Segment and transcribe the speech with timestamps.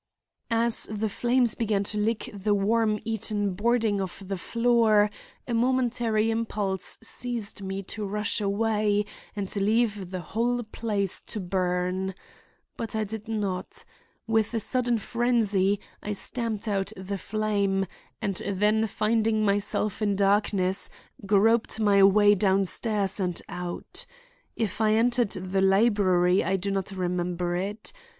[0.49, 5.11] As the flames began to lick the worm eaten boarding of the floor
[5.47, 12.15] a momentary impulse seized me to rush away and leave the whole place to burn.
[12.77, 13.85] But I did not.
[14.25, 17.85] With a sudden frenzy, I stamped out the flame,
[18.23, 20.89] and then finding myself in darkness,
[21.27, 24.07] groped my way downstairs and out.
[24.55, 27.93] If I entered the library I do not remember it.